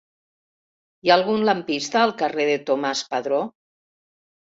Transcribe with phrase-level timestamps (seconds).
[1.01, 3.47] Hi ha algun lampista al carrer de Tomàs Padró?